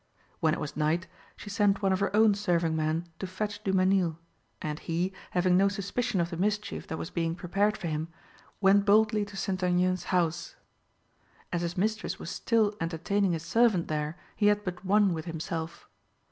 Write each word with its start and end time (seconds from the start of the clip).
When 0.39 0.55
it 0.55 0.59
was 0.59 0.75
night, 0.75 1.05
she 1.35 1.51
sent 1.51 1.83
one 1.83 1.93
of 1.93 1.99
her 1.99 2.15
own 2.15 2.33
serving 2.33 2.75
men 2.75 3.07
to 3.19 3.27
fetch 3.27 3.63
Du 3.63 3.71
Mesnil; 3.71 4.17
and 4.59 4.79
he, 4.79 5.13
having 5.29 5.55
no 5.55 5.67
suspicion 5.67 6.19
of 6.19 6.31
the 6.31 6.37
mischief 6.37 6.87
that 6.87 6.97
was 6.97 7.11
being 7.11 7.35
prepared 7.35 7.77
for 7.77 7.85
him, 7.85 8.07
went 8.61 8.83
boldly 8.83 9.25
to 9.25 9.37
St. 9.37 9.61
Aignan's 9.61 10.05
house. 10.05 10.55
As 11.53 11.61
his 11.61 11.77
mistress 11.77 12.17
was 12.17 12.31
still 12.31 12.73
entertaining 12.81 13.33
his 13.33 13.43
servant 13.43 13.89
there, 13.89 14.17
he 14.35 14.47
had 14.47 14.63
but 14.63 14.83
one 14.83 15.13
with 15.13 15.25
himself. 15.25 15.87